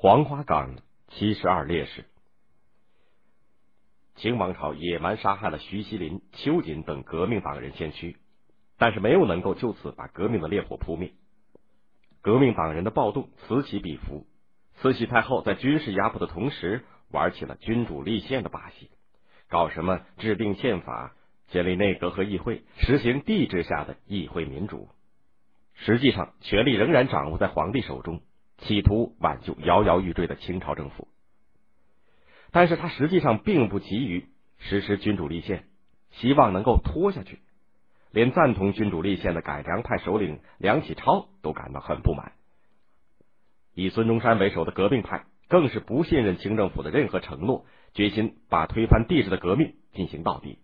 [0.00, 0.76] 黄花岗
[1.08, 2.04] 七十二烈士。
[4.14, 8.16] 清王朝野蛮杀害了徐锡林、秋瑾等革命党人先驱，
[8.78, 11.14] 但是没有能够就此把革命的烈火扑灭。
[12.20, 14.24] 革命党人的暴动此起彼伏，
[14.76, 18.92] 慈禧太后在军事压迫的同时，玩起了君主立宪的把戏，
[19.48, 21.16] 搞什么制定宪法、
[21.48, 24.90] 建立内阁和议会，实行帝制下的议会民主。
[25.74, 28.20] 实际上，权力仍然掌握在皇帝手中，
[28.58, 31.08] 企图挽救摇摇欲坠的清朝政府。
[32.50, 34.26] 但是他实际上并不急于
[34.58, 35.64] 实施君主立宪，
[36.10, 37.40] 希望能够拖下去。
[38.10, 42.32] 连赞同君主立宪的改良派首领梁启超都感到很不满。
[43.74, 50.58] 以孙中山为首的革命派更是不信任清政府的任何承诺，决心把推翻帝制的革命进行到底。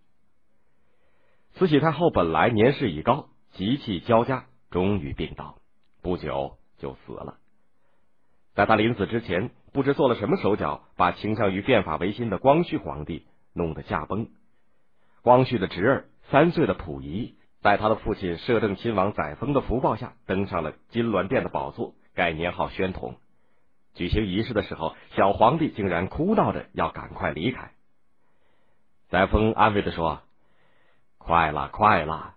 [1.53, 5.59] 慈禧太后本来年事已高，急气交加，终于病倒，
[6.03, 7.39] 不久就死了。
[8.55, 9.51] 在他临死之前。
[9.75, 14.29] 不知做了什么手脚，把倾向于变法维新的光绪皇帝弄得驾崩。
[15.21, 23.17] 光绪的侄儿三岁的溥仪，在他的父亲摄政亲王载沣的福报下，登上了金銮殿的宝座，改年号宣统。
[23.95, 27.73] 举行仪式的时候，小皇帝竟然哭闹着要赶快离开。
[29.09, 30.23] 载沣安慰的说
[31.19, 32.37] ：“快了，快了。”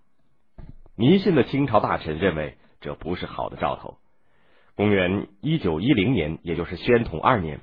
[0.98, 4.00] 迷信的清朝大臣认为这不是好的兆头。
[4.78, 7.61] 公元一九一零年，也就是宣统二年，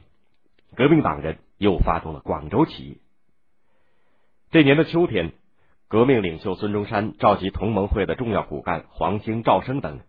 [0.74, 2.98] 革命党人又发动了广州起义。
[4.50, 5.32] 这年的秋天，
[5.86, 10.00] 革命领袖孙中山召集同盟会的重要骨干黄兴、赵升等，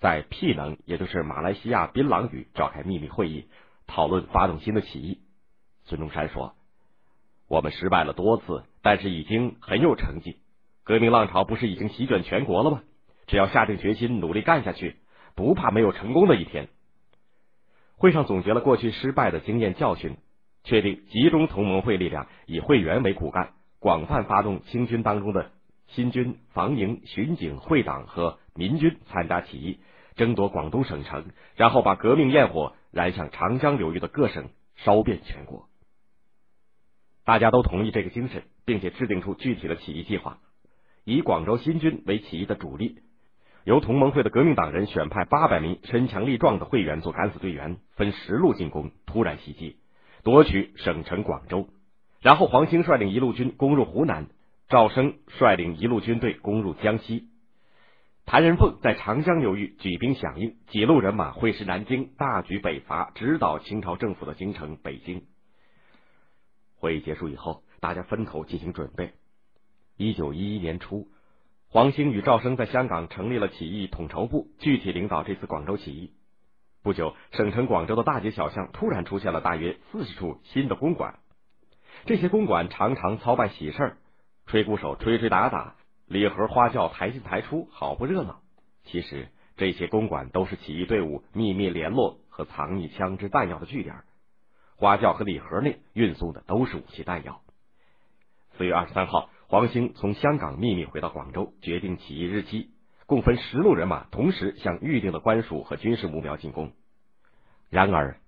[0.00, 3.46] 在僻能，也就是马来西亚槟榔屿召开秘密会议，
[3.86, 5.18] 讨论发动新的起义。
[5.84, 6.54] 孙中山说
[7.46, 10.38] ：“我们失败了多次，但是已经很有成绩。
[10.82, 12.82] 革命浪潮不是已经席卷全国了吗？
[13.26, 14.96] 只要下定决心，努力干下去。”
[15.34, 16.68] 不怕没有成功的一天。
[17.96, 20.16] 会上总结了过去失败的经验教训，
[20.62, 25.52] 确定集中同盟会力量，以会员为骨干，广泛发动清军当中的
[25.88, 29.78] 新军、防营、巡警、会党和民军参加起义，
[30.16, 35.68] 争夺广东省城，然后把革命焰火燃向长江流域的各省，烧遍全国。
[37.24, 40.38] 大家都同意这个精神，并且制定出具体的起义计划，
[41.04, 42.98] 以广州新军为起义的主力。
[43.64, 49.78] 由同盟会的革命党人选派八百名身强力壮的会员做敢死队员，分十路进攻，突然袭击，
[50.22, 51.68] 夺取省城广州。
[52.20, 54.26] 然后黄兴率领一路军攻入湖南，
[54.68, 57.30] 赵升率领一路军队攻入江西。
[58.26, 65.22] 谭仁凤在长江流域举兵响应，几路人马会师南京，大举北伐，直捣清朝政府的京城北京。
[66.76, 69.12] 会议结束以后，大家分头进行准备。
[69.96, 71.08] 一九一一年初。
[71.74, 76.12] 黄兴与赵生在香港成立了起义统筹部，具体领导这次广州起义。
[76.84, 81.18] 不久，省城广州的大街小巷突然出现了大约四十处新的公馆，
[82.06, 83.96] 这些公馆常常操办喜事儿，
[84.46, 85.74] 吹鼓手吹吹打打，
[86.06, 88.40] 礼盒花轿抬进抬出，好不热闹。
[88.84, 89.26] 其实，
[89.56, 93.96] 这些公馆都是起义队伍秘密联络和藏匿枪支弹药的据点，
[94.76, 97.40] 花轿和礼盒内运送的都是武器弹药。
[98.56, 99.28] 四月二十三号。
[99.54, 102.70] 黄兴从香港秘密回到广州，决定起义日期，
[103.06, 106.72] 共分十路人马，同时向预定的官署和军事目标进攻。
[107.70, 108.18] 然而，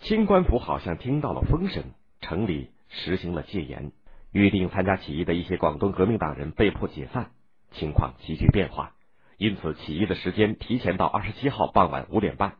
[0.00, 1.84] 清官府好像听到了风声，
[2.20, 3.92] 城里实行了戒严，
[4.32, 7.30] 预定参加起义的一些广东革命党人被迫解散，
[7.70, 8.94] 情况急剧变化。
[9.38, 12.56] 因此，起义的时间提前到二十七号傍晚五点半。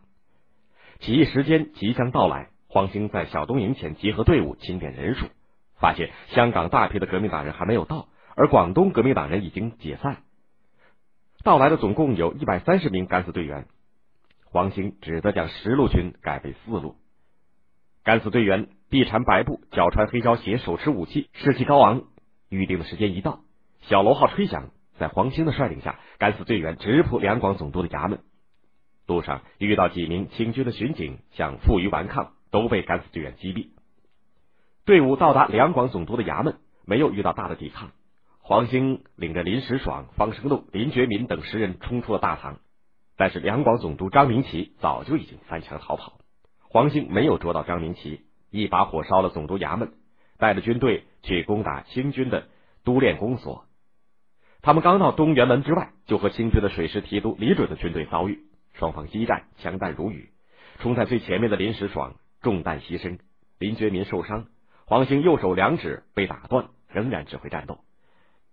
[1.01, 5.27] 起义时间即将到来，黄兴在小东营前集合队伍，清点人数。
[5.79, 10.19] 发现香港大批的革命党人还没有到，而广东革命党人已经解散。
[11.43, 13.67] 到来的总共有一百三十名敢死队员，
[14.47, 16.97] 黄兴只得将十路军改为四路。
[18.03, 22.05] 敢死队员臂缠白布，脚穿黑胶鞋，手持武器，士气高昂。
[22.49, 23.41] 预定的时间一到，
[23.83, 28.21] 小楼号吹响，在黄兴的率领下，敢死队员直扑两广总督的衙门。
[29.07, 33.69] 路上遇到几名清军的巡警，想负隅顽抗，都被敢死队员击毙。
[34.85, 37.93] 队伍到达两广总督的衙门，没有遇到大的抵抗。
[38.41, 42.59] 黄兴领着林时爽、方生禄、林觉民等十人冲出了大堂，
[43.17, 46.19] 但是两广总督张明奇早就已经翻墙逃跑。
[46.61, 49.95] 黄兴没有捉到张明奇，一把火烧了总督衙门，
[50.37, 52.49] 带着军队去攻打清军的
[52.85, 53.65] 督练公所。
[54.61, 58.41] 他们刚到东园门之外，就和清军的水师提督李准的军队遭遇，
[58.75, 60.29] 双方激战，枪弹如雨。
[60.81, 63.19] 冲在最前面的林时爽中弹牺牲，
[63.59, 64.45] 林觉民受伤。
[64.87, 67.79] 黄兴右手两指被打断，仍然指挥战斗，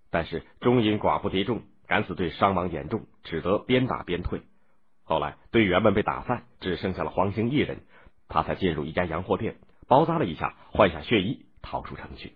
[0.09, 4.41] 但是终因寡不敌众，敢死队伤亡严重，只得边打边退。
[5.03, 7.79] 后来队员们被打散，只剩下了黄兴一人，
[8.29, 9.57] 他才进入一家洋货店，
[9.87, 12.33] 包扎了一下，换下血衣，逃出城去。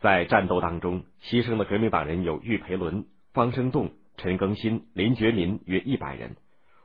[0.00, 6.36] 在战斗当中牺牲的革命党人有玉培伦、方生栋、陈庚新、林觉民约一百人。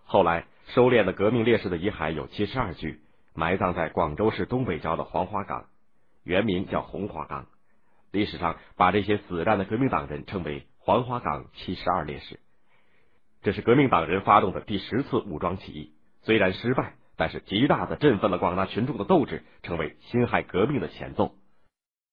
[0.03, 2.99] 后来收敛的革命烈士的遗骸有七十二具，
[3.33, 5.65] 埋葬在广州市东北郊的黄花岗，
[6.23, 7.47] 原名叫红花岗。
[8.11, 12.39] 历史上把这些死战的革命党人称为黄花岗七十二烈士。
[13.41, 21.33] 这是革命党人发动的第十次武装起义，虽然失败，但是极大的振奋了广大群众的斗志，成为辛亥革命的前奏。